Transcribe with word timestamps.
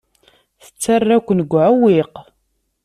Tettarra-ken 0.63 1.39
deg 1.41 1.51
uɛewwiq. 1.55 2.13